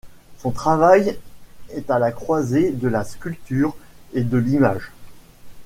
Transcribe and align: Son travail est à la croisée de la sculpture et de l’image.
Son 0.39 0.49
travail 0.49 1.15
est 1.75 1.91
à 1.91 1.99
la 1.99 2.11
croisée 2.11 2.71
de 2.71 2.87
la 2.87 3.03
sculpture 3.03 3.75
et 4.13 4.23
de 4.23 4.39
l’image. 4.39 4.91